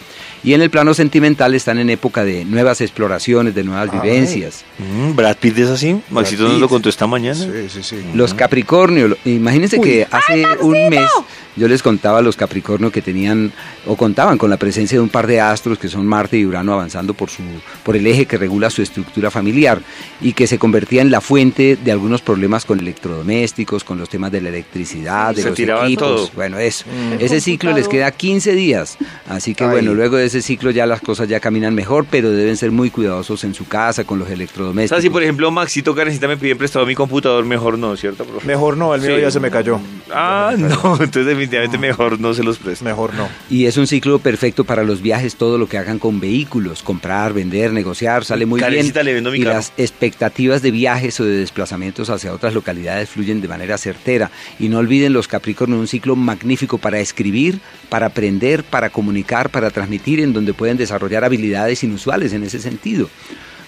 Y 0.46 0.54
en 0.54 0.62
el 0.62 0.70
plano 0.70 0.94
sentimental 0.94 1.56
están 1.56 1.80
en 1.80 1.90
época 1.90 2.24
de 2.24 2.46
nuevas 2.46 2.80
exploraciones, 2.80 3.56
de 3.56 3.64
nuevas 3.64 3.90
Ay. 3.92 4.00
vivencias. 4.00 4.64
Mm, 4.78 5.16
Brad 5.16 5.38
Pitt 5.38 5.58
es 5.58 5.70
así. 5.70 6.00
Maxito 6.12 6.44
nos 6.44 6.60
lo 6.60 6.70
contó 6.70 6.88
esta 6.88 7.08
mañana. 7.08 7.36
Sí, 7.44 7.68
sí, 7.68 7.82
sí. 7.82 7.96
Los 8.14 8.36
Capricornio, 8.36 9.18
imagínense 9.26 9.82
que 9.82 10.08
hace 10.10 10.46
un 10.62 10.90
mes 10.90 11.10
yo 11.56 11.68
les 11.70 11.82
contaba 11.82 12.20
a 12.20 12.22
los 12.22 12.36
Capricornio 12.36 12.92
que 12.92 13.02
tenían 13.02 13.52
o 13.86 13.96
contaban 13.96 14.38
con 14.38 14.50
la 14.50 14.58
presencia 14.58 14.98
de 14.98 15.02
un 15.02 15.10
par 15.10 15.26
de 15.26 15.40
astros 15.40 15.80
que 15.80 15.88
son 15.88 16.06
Marte 16.06 16.38
y 16.38 16.46
Urano 16.46 16.74
avanzando 16.74 17.14
por 17.14 17.30
su 17.30 17.44
por 17.84 17.96
el 17.96 18.06
eje 18.08 18.26
que 18.26 18.38
regula 18.38 18.70
su 18.70 18.82
estructura 18.82 19.32
familiar 19.32 19.82
y 20.20 20.34
que 20.34 20.48
se 20.48 20.60
convertía 20.60 21.02
en 21.02 21.12
la 21.12 21.22
fuente 21.22 21.78
de 21.82 21.92
algunos 21.92 22.22
problemas 22.22 22.66
con 22.66 22.80
electrodomésticos, 22.80 23.84
con 23.84 23.98
los 23.98 24.10
temas 24.10 24.32
de 24.32 24.42
la 24.42 24.50
electricidad, 24.50 25.34
de 25.34 25.44
Se 25.44 25.50
los 25.50 25.60
equipos. 25.60 25.98
todo. 25.98 26.30
Bueno, 26.36 26.60
eso. 26.60 26.86
El 27.14 27.22
Ese 27.22 27.40
ciclo 27.40 27.72
les 27.72 27.88
queda 27.88 28.12
15 28.12 28.54
días, 28.54 28.98
así 29.30 29.56
que 29.56 29.64
Ay. 29.64 29.70
bueno, 29.70 29.94
luego 29.94 30.18
de 30.18 30.30
ese 30.36 30.46
ciclo 30.46 30.72
ya 30.72 30.86
las 30.86 31.00
cosas 31.02 31.28
ya 31.30 31.40
caminan 31.40 31.74
mejor, 31.74 32.06
pero 32.10 32.30
deben 32.32 32.58
ser 32.58 32.72
muy 32.72 32.90
cuidadosos 32.90 33.44
en 33.46 33.54
su 33.54 33.66
casa 33.68 34.04
con 34.04 34.20
los 34.20 34.28
O 34.28 34.32
electrodomésticos. 34.34 34.98
sea, 34.98 35.02
si 35.02 35.10
por 35.10 35.24
ejemplo 35.24 35.50
Maxito 35.52 35.96
Karencita 35.96 36.28
me 36.28 36.36
pide 36.38 36.56
prestado 36.56 36.86
mi 36.86 36.94
computador, 36.96 37.46
mejor 37.46 37.78
no, 37.80 37.96
¿cierto, 37.96 38.26
profe? 38.26 38.46
Mejor 38.46 38.76
no, 38.78 38.94
el 38.94 39.02
mío 39.02 39.16
Sí. 39.16 39.22
ya 39.22 39.32
se 39.32 39.40
me 39.40 39.50
cayó. 39.50 39.80
Ah, 40.14 40.54
no, 40.58 40.68
entonces 40.96 41.26
definitivamente 41.26 41.78
mejor 41.78 42.20
no 42.20 42.34
se 42.34 42.44
los 42.44 42.58
presto. 42.58 42.84
Mejor 42.84 43.14
no. 43.14 43.28
Y 43.50 43.66
es 43.66 43.78
un 43.78 43.88
ciclo 43.88 44.20
perfecto 44.20 44.64
para 44.66 44.84
los 44.84 45.02
viajes, 45.02 45.36
todo 45.36 45.58
lo 45.58 45.68
que 45.68 45.78
hagan 45.78 46.00
con 46.00 46.20
vehículos, 46.20 46.84
comprar, 46.84 47.34
vender, 47.34 47.72
negociar, 47.72 48.26
sale 48.26 48.46
muy 48.46 48.60
bien. 48.60 48.94
Le 48.94 49.14
vendo 49.14 49.32
mi 49.32 49.40
y 49.40 49.44
carro. 49.44 49.56
las 49.56 49.72
expectativas 49.78 50.62
de 50.62 50.72
viajes 50.72 51.20
o 51.20 51.26
de 51.26 51.38
desplazamientos 51.38 52.10
hacia 52.10 52.34
otras 52.34 52.54
localidades 52.54 53.10
fluyen 53.10 53.40
de 53.42 53.48
manera 53.48 53.78
certera. 53.78 54.32
Y 54.60 54.68
no 54.70 54.80
olviden 54.80 55.14
los 55.14 55.28
Capricornio, 55.28 55.78
un 55.80 55.88
ciclo 55.88 56.16
magnífico 56.16 56.78
para 56.78 57.00
escribir, 57.00 57.60
para 57.90 58.08
aprender, 58.08 58.64
para 58.64 58.90
comunicar, 58.90 59.50
para 59.50 59.70
transmitir, 59.70 60.15
en 60.20 60.34
donde 60.34 60.54
pueden 60.54 60.78
desarrollar 60.78 61.24
habilidades 61.24 61.84
inusuales 61.84 62.34
en 62.34 62.44
ese 62.44 62.60
sentido. 62.60 63.10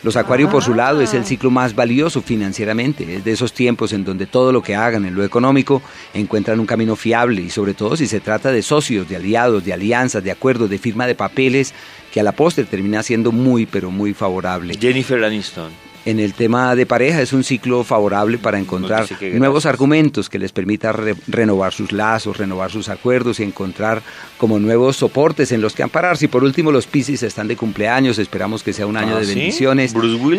Los 0.03 0.15
Acuario, 0.15 0.49
por 0.49 0.63
su 0.63 0.75
lado, 0.75 1.01
es 1.01 1.13
el 1.15 1.25
ciclo 1.25 1.49
más 1.49 1.73
valioso 1.73 2.21
financieramente. 2.21 3.15
Es 3.15 3.23
de 3.23 3.31
esos 3.31 3.51
tiempos 3.51 3.93
en 3.93 4.05
donde 4.05 4.27
todo 4.27 4.51
lo 4.51 4.61
que 4.61 4.75
hagan 4.75 5.05
en 5.05 5.15
lo 5.15 5.23
económico 5.23 5.81
encuentran 6.13 6.59
un 6.59 6.67
camino 6.67 6.95
fiable 6.95 7.41
y 7.41 7.49
sobre 7.49 7.73
todo 7.73 7.97
si 7.97 8.05
se 8.05 8.19
trata 8.19 8.51
de 8.51 8.61
socios, 8.61 9.09
de 9.09 9.15
aliados, 9.15 9.65
de 9.65 9.73
alianzas, 9.73 10.23
de 10.23 10.31
acuerdos, 10.31 10.69
de 10.69 10.77
firma 10.77 11.07
de 11.07 11.15
papeles, 11.15 11.73
que 12.13 12.19
a 12.19 12.23
la 12.23 12.31
postre 12.31 12.65
termina 12.65 13.01
siendo 13.01 13.31
muy, 13.31 13.65
pero 13.65 13.89
muy 13.89 14.13
favorable. 14.13 14.77
Jennifer 14.79 15.23
Aniston. 15.23 15.86
En 16.07 16.21
el 16.21 16.33
tema 16.33 16.73
de 16.73 16.85
pareja 16.85 17.21
es 17.21 17.33
un 17.33 17.43
ciclo 17.43 17.83
favorable 17.83 18.37
para 18.37 18.57
encontrar 18.57 19.05
nuevos 19.33 19.65
argumentos 19.65 20.29
que 20.29 20.39
les 20.39 20.53
permita 20.53 20.93
re- 20.93 21.15
renovar 21.27 21.73
sus 21.73 21.91
lazos, 21.91 22.37
renovar 22.37 22.71
sus 22.71 22.87
acuerdos 22.87 23.41
y 23.41 23.43
encontrar 23.43 24.01
como 24.37 24.57
nuevos 24.57 24.95
soportes 24.95 25.51
en 25.51 25.59
los 25.59 25.73
que 25.73 25.83
ampararse. 25.83 26.23
Y 26.23 26.27
por 26.29 26.45
último, 26.45 26.71
los 26.71 26.87
Piscis 26.87 27.23
están 27.23 27.49
de 27.49 27.57
cumpleaños, 27.57 28.19
esperamos 28.19 28.63
que 28.63 28.71
sea 28.71 28.87
un 28.87 28.95
año 28.95 29.17
Ah, 29.17 29.19
de 29.19 29.25
¿sí? 29.25 29.35
bendiciones. 29.35 29.93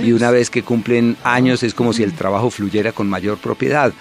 Y 0.06 0.12
una 0.12 0.30
vez 0.30 0.48
que 0.48 0.62
cumplen 0.62 1.18
años 1.22 1.62
es 1.62 1.74
como 1.74 1.92
si 1.92 2.02
el 2.02 2.14
trabajo 2.14 2.48
fluyera 2.48 2.92
con 2.92 3.06
mayor 3.06 3.36
propiedad. 3.36 3.92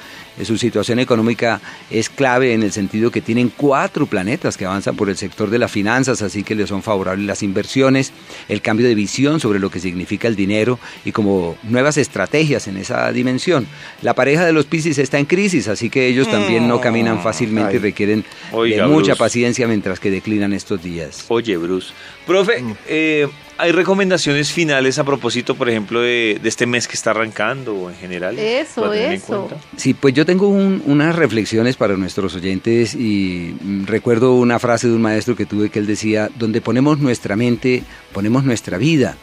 Su 0.44 0.56
situación 0.60 1.00
económica 1.00 1.60
es 1.90 2.10
clave 2.10 2.54
en 2.54 2.62
el 2.62 2.72
sentido 2.72 3.10
que 3.10 3.22
tienen 3.22 3.50
cuatro 3.58 4.06
planetas 4.06 4.56
que 4.56 4.66
avanzan 4.66 4.96
por 4.96 5.10
el 5.10 5.18
sector 5.18 5.50
de 5.50 5.58
las 5.58 5.72
finanzas, 5.72 6.22
así 6.22 6.44
que 6.44 6.54
les 6.54 6.70
son 6.70 6.84
favorables 6.84 7.26
las 7.26 7.42
inversiones, 7.42 8.14
el 8.48 8.62
cambio 8.62 8.88
de 8.88 8.94
visión 8.94 9.40
sobre 9.40 9.58
lo 9.60 9.72
que 9.72 9.80
significa 9.80 10.28
el 10.28 10.36
dinero 10.36 10.78
y 11.04 11.12
como 11.12 11.57
nuevas 11.64 11.98
estrategias 11.98 12.68
en 12.68 12.78
esa 12.78 13.12
dimensión. 13.12 13.68
La 14.02 14.14
pareja 14.14 14.46
de 14.46 14.54
los 14.54 14.66
Piscis 14.66 14.98
está 14.98 15.20
en 15.20 15.26
crisis, 15.26 15.68
así 15.68 15.90
que 15.90 16.08
ellos 16.08 16.30
también 16.30 16.68
no 16.68 16.80
caminan 16.82 17.22
fácilmente 17.22 17.76
y 17.76 17.80
requieren 17.80 18.26
Oiga, 18.52 18.84
de 18.84 18.90
mucha 18.90 19.12
Bruce. 19.14 19.20
paciencia 19.20 19.68
mientras 19.68 20.00
que 20.00 20.12
declinan 20.12 20.54
estos 20.54 20.82
días. 20.84 21.26
Oye, 21.30 21.58
Bruce. 21.58 21.94
Profe, 22.26 22.64
eh, 22.88 23.28
¿hay 23.58 23.72
recomendaciones 23.72 24.52
finales 24.52 25.00
a 25.00 25.06
propósito, 25.06 25.56
por 25.56 25.70
ejemplo, 25.70 26.02
de, 26.02 26.40
de 26.44 26.50
este 26.50 26.66
mes 26.66 26.88
que 26.88 26.96
está 26.96 27.12
arrancando 27.12 27.74
o 27.74 27.90
en 27.90 27.96
general? 27.96 28.38
Eso, 28.38 28.94
eso. 28.94 29.50
Sí, 29.78 29.94
pues 29.94 30.14
yo 30.14 30.26
tengo 30.26 30.50
un- 30.50 30.84
unas 30.86 31.16
reflexiones 31.16 31.78
para 31.78 31.96
nuestros 31.96 32.36
oyentes 32.36 32.96
y 32.96 33.56
mm, 33.62 33.86
recuerdo 33.86 34.36
una 34.36 34.60
frase 34.60 34.88
de 34.90 34.94
un 34.94 35.02
maestro 35.02 35.36
que 35.38 35.46
tuve 35.46 35.70
que 35.70 35.80
él 35.80 35.88
decía, 35.88 36.30
donde 36.38 36.60
ponemos 36.60 37.00
nuestra 37.00 37.36
mente, 37.38 37.84
ponemos 38.14 38.44
nuestra 38.44 38.78
vida. 38.78 39.16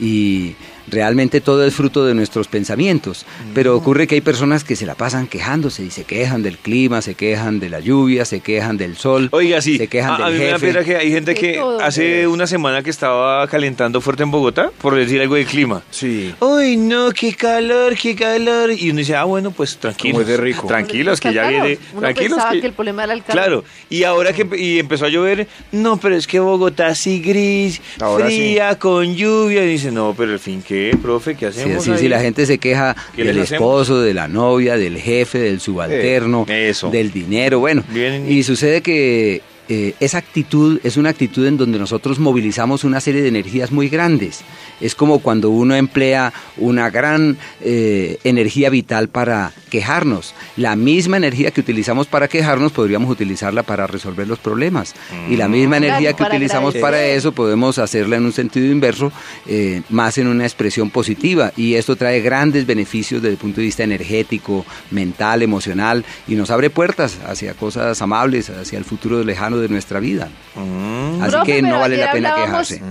Y 0.00 0.56
realmente 0.90 1.40
todo 1.40 1.64
es 1.64 1.74
fruto 1.74 2.04
de 2.04 2.14
nuestros 2.14 2.48
pensamientos. 2.48 3.24
Pero 3.54 3.76
ocurre 3.76 4.06
que 4.06 4.16
hay 4.16 4.20
personas 4.20 4.64
que 4.64 4.76
se 4.76 4.86
la 4.86 4.94
pasan 4.94 5.26
quejándose 5.26 5.84
y 5.84 5.90
se 5.90 6.04
quejan 6.04 6.42
del 6.42 6.58
clima, 6.58 7.02
se 7.02 7.14
quejan 7.14 7.60
de 7.60 7.68
la 7.70 7.80
lluvia, 7.80 8.24
se 8.24 8.40
quejan 8.40 8.76
del 8.76 8.96
sol, 8.96 9.28
Oiga, 9.32 9.60
sí. 9.60 9.78
se 9.78 9.88
quejan 9.88 10.20
a, 10.22 10.26
a 10.26 10.30
del 10.30 10.38
mí 10.38 10.44
me 10.44 10.50
da 10.50 10.58
jefe. 10.58 10.66
pena 10.72 10.84
que 10.84 10.96
hay 10.96 11.10
gente 11.10 11.34
que 11.34 11.60
hace 11.82 12.26
una 12.26 12.46
semana 12.46 12.82
que 12.82 12.90
estaba 12.90 13.46
calentando 13.48 14.00
fuerte 14.00 14.22
en 14.22 14.30
Bogotá, 14.30 14.70
por 14.80 14.94
decir 14.94 15.20
algo 15.20 15.34
de 15.36 15.44
clima. 15.44 15.82
Sí. 15.90 16.34
Uy, 16.40 16.76
no, 16.76 17.10
qué 17.12 17.34
calor, 17.34 17.94
qué 17.96 18.14
calor. 18.14 18.70
Y 18.72 18.90
uno 18.90 18.98
dice, 18.98 19.16
ah, 19.16 19.24
bueno, 19.24 19.50
pues 19.50 19.76
tranquilos. 19.76 20.12
Como 20.14 20.22
es 20.22 20.28
de 20.28 20.36
rico. 20.36 20.66
Tranquilos, 20.66 21.20
que 21.20 21.32
ya 21.32 21.48
viene. 21.48 21.78
Uno 21.92 22.00
Tranquilos. 22.00 22.30
pensaba 22.34 22.52
que- 22.52 22.60
que... 22.60 22.66
el 22.66 22.72
problema 22.72 23.04
era 23.04 23.12
el 23.14 23.22
calor. 23.22 23.42
Claro, 23.44 23.64
y 23.88 24.04
ahora 24.04 24.32
que 24.32 24.46
y 24.58 24.78
empezó 24.78 25.06
a 25.06 25.08
llover, 25.08 25.46
no, 25.72 25.98
pero 25.98 26.16
es 26.16 26.26
que 26.26 26.40
Bogotá 26.40 26.88
así 26.88 27.20
gris, 27.20 27.80
Ahora 28.00 28.26
fría, 28.26 28.78
con 28.78 29.14
lluvia. 29.14 29.64
Y 29.64 29.68
dice, 29.72 29.90
no, 29.92 30.14
pero 30.16 30.32
al 30.32 30.38
fin, 30.38 30.62
¿qué, 30.90 30.96
profe? 30.96 31.34
¿Qué 31.34 31.52
Sí, 31.52 31.60
hacemos? 31.60 31.88
ahí? 31.88 31.98
sí, 31.98 32.08
la 32.08 32.20
gente 32.20 32.46
se 32.46 32.58
queja 32.58 32.96
¿Qué 33.14 33.24
del 33.24 33.40
hacemos? 33.40 33.52
esposo, 33.52 34.00
de 34.00 34.14
la 34.14 34.28
novia, 34.28 34.76
del 34.76 34.98
jefe, 34.98 35.38
del 35.38 35.60
subalterno, 35.60 36.46
Eh, 36.48 36.70
eso. 36.70 36.90
del 36.90 37.10
dinero, 37.12 37.58
bueno. 37.60 37.82
Bien. 37.90 38.30
Y 38.30 38.42
sucede 38.42 38.80
que 38.80 39.42
eh, 39.70 39.94
esa 40.00 40.18
actitud 40.18 40.80
es 40.82 40.96
una 40.96 41.10
actitud 41.10 41.46
en 41.46 41.56
donde 41.56 41.78
nosotros 41.78 42.18
movilizamos 42.18 42.82
una 42.82 43.00
serie 43.00 43.22
de 43.22 43.28
energías 43.28 43.70
muy 43.70 43.88
grandes. 43.88 44.40
Es 44.80 44.96
como 44.96 45.20
cuando 45.20 45.50
uno 45.50 45.76
emplea 45.76 46.32
una 46.56 46.90
gran 46.90 47.38
eh, 47.60 48.18
energía 48.24 48.68
vital 48.68 49.08
para 49.08 49.52
quejarnos. 49.70 50.34
La 50.56 50.74
misma 50.74 51.18
energía 51.18 51.52
que 51.52 51.60
utilizamos 51.60 52.08
para 52.08 52.26
quejarnos 52.26 52.72
podríamos 52.72 53.08
utilizarla 53.12 53.62
para 53.62 53.86
resolver 53.86 54.26
los 54.26 54.40
problemas. 54.40 54.96
Y 55.30 55.36
la 55.36 55.46
misma 55.46 55.76
Claro, 55.76 55.84
energía 55.86 56.14
que 56.14 56.24
para 56.24 56.34
utilizamos 56.34 56.74
agradecer. 56.74 56.80
para 56.80 57.04
eso 57.06 57.30
podemos 57.30 57.78
hacerla 57.78 58.16
en 58.16 58.24
un 58.24 58.32
sentido 58.32 58.66
inverso, 58.66 59.12
eh, 59.46 59.82
más 59.88 60.18
en 60.18 60.26
una 60.26 60.42
expresión 60.44 60.90
positiva. 60.90 61.52
Y 61.56 61.74
esto 61.74 61.94
trae 61.94 62.20
grandes 62.20 62.66
beneficios 62.66 63.22
desde 63.22 63.34
el 63.34 63.38
punto 63.38 63.60
de 63.60 63.66
vista 63.66 63.84
energético, 63.84 64.66
mental, 64.90 65.42
emocional, 65.42 66.04
y 66.26 66.34
nos 66.34 66.50
abre 66.50 66.70
puertas 66.70 67.18
hacia 67.24 67.54
cosas 67.54 68.02
amables, 68.02 68.50
hacia 68.50 68.76
el 68.76 68.84
futuro 68.84 69.22
lejano 69.22 69.59
de 69.60 69.68
nuestra 69.68 70.00
vida. 70.00 70.28
Mm. 70.54 71.22
Así 71.22 71.30
Profe, 71.30 71.52
que 71.52 71.62
no 71.62 71.80
vale 71.80 71.96
la 71.96 72.12
pena 72.12 72.34
quejarse. 72.34 72.82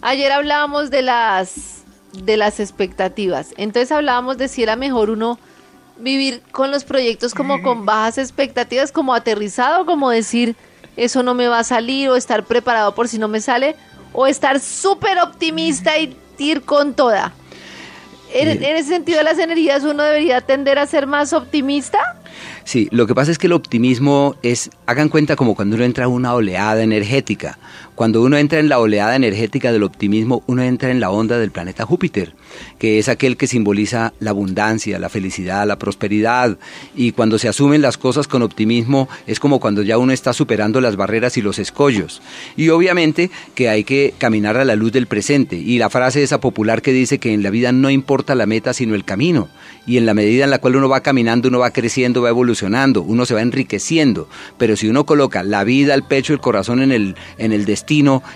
Ayer 0.00 0.32
hablábamos 0.32 0.90
de 0.90 1.02
las 1.02 1.82
de 2.12 2.36
las 2.36 2.60
expectativas. 2.60 3.54
Entonces 3.56 3.90
hablábamos 3.90 4.36
de 4.38 4.48
si 4.48 4.62
era 4.62 4.76
mejor 4.76 5.10
uno 5.10 5.38
vivir 5.98 6.42
con 6.50 6.70
los 6.70 6.84
proyectos 6.84 7.34
como 7.34 7.62
con 7.62 7.86
bajas 7.86 8.18
expectativas, 8.18 8.92
como 8.92 9.14
aterrizado, 9.14 9.86
como 9.86 10.10
decir 10.10 10.56
eso 10.96 11.22
no 11.22 11.34
me 11.34 11.48
va 11.48 11.60
a 11.60 11.64
salir 11.64 12.08
o 12.10 12.16
estar 12.16 12.44
preparado 12.44 12.94
por 12.94 13.08
si 13.08 13.18
no 13.18 13.28
me 13.28 13.40
sale 13.40 13.76
o 14.12 14.26
estar 14.26 14.60
súper 14.60 15.18
optimista 15.18 15.98
y 15.98 16.16
ir 16.38 16.62
con 16.62 16.94
toda. 16.94 17.32
En, 18.34 18.48
en 18.48 18.76
ese 18.76 18.88
sentido 18.88 19.18
de 19.18 19.24
las 19.24 19.38
energías 19.38 19.84
uno 19.84 20.02
debería 20.02 20.40
tender 20.40 20.78
a 20.78 20.86
ser 20.86 21.06
más 21.06 21.32
optimista. 21.32 22.16
Sí, 22.64 22.88
lo 22.90 23.06
que 23.06 23.14
pasa 23.14 23.30
es 23.30 23.38
que 23.38 23.48
el 23.48 23.52
optimismo 23.52 24.36
es, 24.42 24.70
hagan 24.86 25.08
cuenta 25.08 25.36
como 25.36 25.54
cuando 25.54 25.76
uno 25.76 25.84
entra 25.84 26.04
a 26.04 26.08
una 26.08 26.34
oleada 26.34 26.82
energética. 26.82 27.58
Cuando 27.94 28.22
uno 28.22 28.38
entra 28.38 28.58
en 28.58 28.70
la 28.70 28.78
oleada 28.78 29.14
energética 29.16 29.70
del 29.70 29.82
optimismo, 29.82 30.42
uno 30.46 30.62
entra 30.62 30.90
en 30.90 30.98
la 30.98 31.10
onda 31.10 31.38
del 31.38 31.50
planeta 31.50 31.84
Júpiter, 31.84 32.34
que 32.78 32.98
es 32.98 33.10
aquel 33.10 33.36
que 33.36 33.46
simboliza 33.46 34.14
la 34.18 34.30
abundancia, 34.30 34.98
la 34.98 35.10
felicidad, 35.10 35.66
la 35.66 35.78
prosperidad. 35.78 36.56
Y 36.96 37.12
cuando 37.12 37.38
se 37.38 37.48
asumen 37.48 37.82
las 37.82 37.98
cosas 37.98 38.26
con 38.28 38.42
optimismo, 38.42 39.10
es 39.26 39.38
como 39.38 39.60
cuando 39.60 39.82
ya 39.82 39.98
uno 39.98 40.12
está 40.12 40.32
superando 40.32 40.80
las 40.80 40.96
barreras 40.96 41.36
y 41.36 41.42
los 41.42 41.58
escollos. 41.58 42.22
Y 42.56 42.70
obviamente 42.70 43.30
que 43.54 43.68
hay 43.68 43.84
que 43.84 44.14
caminar 44.16 44.56
a 44.56 44.64
la 44.64 44.74
luz 44.74 44.92
del 44.92 45.06
presente. 45.06 45.56
Y 45.56 45.78
la 45.78 45.90
frase 45.90 46.22
esa 46.22 46.40
popular 46.40 46.80
que 46.80 46.94
dice 46.94 47.18
que 47.18 47.34
en 47.34 47.42
la 47.42 47.50
vida 47.50 47.72
no 47.72 47.90
importa 47.90 48.34
la 48.34 48.46
meta, 48.46 48.72
sino 48.72 48.94
el 48.94 49.04
camino. 49.04 49.48
Y 49.86 49.98
en 49.98 50.06
la 50.06 50.14
medida 50.14 50.44
en 50.44 50.50
la 50.50 50.60
cual 50.60 50.76
uno 50.76 50.88
va 50.88 51.00
caminando, 51.00 51.48
uno 51.48 51.58
va 51.58 51.72
creciendo, 51.72 52.22
va 52.22 52.30
evolucionando, 52.30 53.02
uno 53.02 53.26
se 53.26 53.34
va 53.34 53.42
enriqueciendo. 53.42 54.28
Pero 54.56 54.76
si 54.76 54.88
uno 54.88 55.04
coloca 55.04 55.42
la 55.42 55.64
vida, 55.64 55.92
el 55.94 56.04
pecho, 56.04 56.32
el 56.32 56.40
corazón 56.40 56.80
en 56.82 56.92
el, 56.92 57.16
en 57.36 57.52
el 57.52 57.64
destino, 57.64 57.81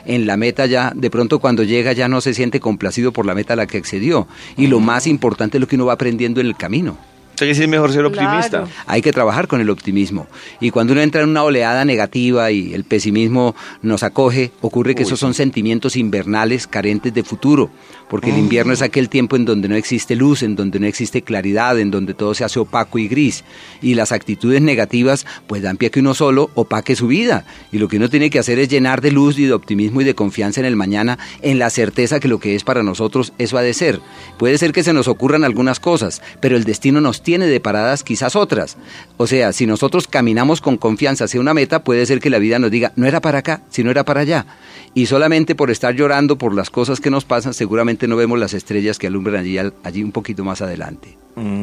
en 0.04 0.26
la 0.26 0.36
meta 0.36 0.66
ya, 0.66 0.92
de 0.94 1.10
pronto 1.10 1.38
cuando 1.38 1.62
llega 1.62 1.92
ya 1.92 2.08
no 2.08 2.20
se 2.20 2.34
siente 2.34 2.60
complacido 2.60 3.12
por 3.12 3.26
la 3.26 3.34
meta 3.34 3.54
a 3.54 3.56
la 3.56 3.66
que 3.66 3.78
accedió. 3.78 4.26
Y 4.56 4.66
lo 4.66 4.80
más 4.80 5.06
importante 5.06 5.58
es 5.58 5.60
lo 5.60 5.68
que 5.68 5.76
uno 5.76 5.86
va 5.86 5.94
aprendiendo 5.94 6.40
en 6.40 6.46
el 6.46 6.56
camino. 6.56 6.96
Entonces 7.36 7.58
es 7.58 7.68
mejor 7.68 7.92
ser 7.92 8.06
optimista. 8.06 8.48
Claro. 8.48 8.68
Hay 8.86 9.02
que 9.02 9.12
trabajar 9.12 9.46
con 9.46 9.60
el 9.60 9.68
optimismo. 9.68 10.26
Y 10.58 10.70
cuando 10.70 10.94
uno 10.94 11.02
entra 11.02 11.20
en 11.20 11.28
una 11.28 11.42
oleada 11.42 11.84
negativa 11.84 12.50
y 12.50 12.72
el 12.72 12.84
pesimismo 12.84 13.54
nos 13.82 14.02
acoge, 14.02 14.52
ocurre 14.62 14.94
que 14.94 15.02
esos 15.02 15.20
son 15.20 15.34
sentimientos 15.34 15.96
invernales 15.96 16.66
carentes 16.66 17.12
de 17.12 17.22
futuro. 17.22 17.70
Porque 18.08 18.30
el 18.30 18.38
invierno 18.38 18.72
es 18.72 18.82
aquel 18.82 19.08
tiempo 19.08 19.36
en 19.36 19.44
donde 19.44 19.68
no 19.68 19.74
existe 19.74 20.14
luz, 20.14 20.42
en 20.42 20.54
donde 20.54 20.78
no 20.78 20.86
existe 20.86 21.22
claridad, 21.22 21.78
en 21.78 21.90
donde 21.90 22.14
todo 22.14 22.34
se 22.34 22.44
hace 22.44 22.60
opaco 22.60 22.98
y 22.98 23.08
gris. 23.08 23.44
Y 23.82 23.94
las 23.94 24.12
actitudes 24.12 24.62
negativas 24.62 25.26
pues 25.46 25.62
dan 25.62 25.76
pie 25.76 25.88
a 25.88 25.90
que 25.90 26.00
uno 26.00 26.14
solo 26.14 26.50
opaque 26.54 26.94
su 26.94 27.08
vida. 27.08 27.44
Y 27.72 27.78
lo 27.78 27.88
que 27.88 27.96
uno 27.96 28.08
tiene 28.08 28.30
que 28.30 28.38
hacer 28.38 28.58
es 28.58 28.68
llenar 28.68 29.00
de 29.00 29.10
luz 29.10 29.38
y 29.38 29.46
de 29.46 29.52
optimismo 29.52 30.00
y 30.00 30.04
de 30.04 30.14
confianza 30.14 30.60
en 30.60 30.66
el 30.66 30.76
mañana, 30.76 31.18
en 31.42 31.58
la 31.58 31.70
certeza 31.70 32.20
que 32.20 32.28
lo 32.28 32.38
que 32.38 32.54
es 32.54 32.64
para 32.64 32.82
nosotros 32.82 33.32
eso 33.38 33.58
ha 33.58 33.62
de 33.62 33.74
ser. 33.74 34.00
Puede 34.38 34.58
ser 34.58 34.72
que 34.72 34.84
se 34.84 34.92
nos 34.92 35.08
ocurran 35.08 35.44
algunas 35.44 35.80
cosas, 35.80 36.22
pero 36.40 36.56
el 36.56 36.64
destino 36.64 37.00
nos 37.00 37.22
tiene 37.22 37.46
deparadas 37.46 38.04
quizás 38.04 38.36
otras. 38.36 38.76
O 39.16 39.26
sea, 39.26 39.52
si 39.52 39.66
nosotros 39.66 40.06
caminamos 40.06 40.60
con 40.60 40.76
confianza 40.76 41.24
hacia 41.24 41.40
una 41.40 41.54
meta, 41.54 41.82
puede 41.82 42.06
ser 42.06 42.20
que 42.20 42.30
la 42.30 42.38
vida 42.38 42.58
nos 42.58 42.70
diga, 42.70 42.92
no 42.96 43.06
era 43.06 43.20
para 43.20 43.38
acá, 43.38 43.62
sino 43.70 43.90
era 43.90 44.04
para 44.04 44.20
allá. 44.20 44.46
Y 44.94 45.06
solamente 45.06 45.54
por 45.54 45.70
estar 45.70 45.94
llorando 45.94 46.38
por 46.38 46.54
las 46.54 46.70
cosas 46.70 47.00
que 47.00 47.10
nos 47.10 47.24
pasan, 47.24 47.52
seguramente 47.52 47.95
no 48.08 48.16
vemos 48.16 48.38
las 48.38 48.54
estrellas 48.54 48.98
que 48.98 49.06
alumbran 49.06 49.36
allí, 49.40 49.58
allí 49.82 50.02
un 50.02 50.12
poquito 50.12 50.44
más 50.44 50.60
adelante. 50.62 51.16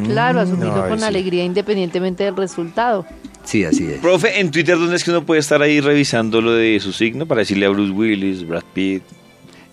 Claro, 0.06 0.40
asumirlo 0.40 0.84
Ay, 0.84 0.90
con 0.90 1.00
sí. 1.00 1.06
alegría 1.06 1.44
independientemente 1.44 2.24
del 2.24 2.36
resultado. 2.36 3.06
Sí, 3.44 3.64
así 3.66 3.86
es. 3.86 4.00
Profe, 4.00 4.40
en 4.40 4.52
Twitter, 4.52 4.78
¿dónde 4.78 4.96
es 4.96 5.04
que 5.04 5.10
uno 5.12 5.26
puede 5.26 5.40
estar 5.40 5.62
ahí 5.62 5.80
revisando 5.82 6.42
lo 6.42 6.52
de 6.54 6.80
su 6.80 6.94
signo 6.94 7.26
para 7.26 7.40
decirle 7.40 7.66
a 7.66 7.70
Bruce 7.70 7.92
Willis, 7.92 8.48
Brad 8.48 8.64
Pitt? 8.74 9.04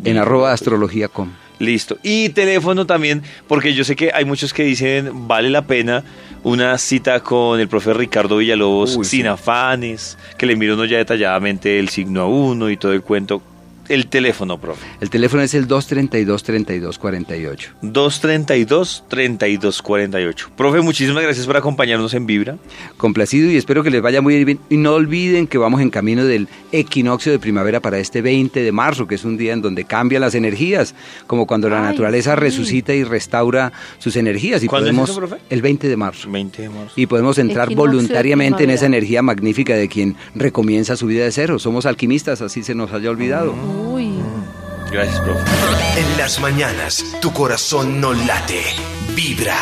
En 0.05 0.17
arroba 0.17 0.53
astrología.com. 0.53 1.31
Listo. 1.59 1.99
Y 2.03 2.31
teléfono 2.31 2.87
también, 2.87 3.23
porque 3.47 3.75
yo 3.75 3.85
sé 3.85 3.95
que 3.95 4.11
hay 4.15 4.25
muchos 4.25 4.55
que 4.55 4.63
dicen 4.65 5.29
vale 5.29 5.51
la 5.51 5.67
pena 5.67 6.05
una 6.43 6.79
cita 6.79 7.21
con 7.21 7.61
el 7.61 7.69
profe 7.69 7.93
Ricardo 7.93 8.39
Villalobos 8.39 8.97
Uy, 8.97 9.05
sin 9.05 9.23
sí. 9.23 9.27
afanes, 9.27 10.17
que 10.39 10.47
le 10.47 10.57
miro 10.57 10.73
uno 10.73 10.87
ya 10.87 10.97
detalladamente 10.97 11.79
el 11.79 11.91
signo 11.91 12.23
a 12.23 12.27
uno 12.27 12.71
y 12.71 12.79
todo 12.79 12.95
el 12.95 13.03
cuento. 13.03 13.43
El 13.91 14.07
teléfono, 14.07 14.57
profe. 14.57 14.87
El 15.01 15.11
teléfono 15.11 15.43
es 15.43 15.53
el 15.53 15.67
232-3248. 15.67 17.71
232-3248. 17.83 20.47
Profe, 20.57 20.81
muchísimas 20.81 21.25
gracias 21.25 21.45
por 21.45 21.57
acompañarnos 21.57 22.15
en 22.15 22.25
Vibra. 22.25 22.57
Complacido 22.97 23.51
y 23.51 23.57
espero 23.57 23.83
que 23.83 23.91
les 23.91 24.01
vaya 24.01 24.23
muy 24.23 24.45
bien. 24.45 24.61
Y 24.69 24.77
no 24.77 24.95
olviden 24.95 25.49
que 25.49 25.59
vamos 25.59 25.81
en 25.81 25.91
camino 25.91 26.25
del 26.25 26.47
equinoccio 26.71 27.33
de 27.33 27.41
primavera 27.41 27.81
para 27.81 27.99
este 27.99 28.23
20 28.23 28.63
de 28.63 28.71
marzo, 28.71 29.09
que 29.09 29.17
es 29.17 29.25
un 29.25 29.37
día 29.37 29.55
en 29.55 29.61
donde 29.61 29.85
cambian 29.85 30.21
las 30.21 30.37
energías, 30.37 30.95
como 31.27 31.49
cuando 31.49 31.69
la 31.69 31.79
Ay, 31.79 31.85
naturaleza 31.91 32.35
sí. 32.35 32.41
resucita 32.41 32.95
y 32.95 33.03
restaura 33.03 33.73
sus 33.99 34.15
energías. 34.15 34.63
Y 34.63 34.69
¿Cuándo 34.69 34.91
es 34.91 34.95
podemos, 34.95 35.11
eso, 35.11 35.19
profe? 35.19 35.39
El 35.51 35.63
20 35.63 35.89
de 35.89 35.97
marzo. 35.97 36.31
20 36.31 36.63
de 36.63 36.69
marzo. 36.69 36.93
Y 36.95 37.07
podemos 37.07 37.39
entrar 37.39 37.65
Equinoccio 37.65 37.93
voluntariamente 37.93 38.63
en 38.63 38.71
esa 38.71 38.87
energía 38.87 39.21
magnífica 39.21 39.75
de 39.75 39.89
quien 39.89 40.15
recomienza 40.37 40.95
su 40.95 41.07
vida 41.07 41.25
de 41.25 41.33
cero. 41.33 41.59
Somos 41.59 41.87
alquimistas, 41.87 42.41
así 42.41 42.63
se 42.63 42.77
nos 42.77 42.93
haya 42.93 43.11
olvidado. 43.11 43.80
Uy. 43.81 44.23
Gracias, 44.91 45.21
profe. 45.21 45.41
En 46.01 46.19
las 46.19 46.41
mañanas, 46.41 47.05
tu 47.21 47.33
corazón 47.33 48.01
no 48.01 48.13
late, 48.13 48.63
vibra. 49.15 49.57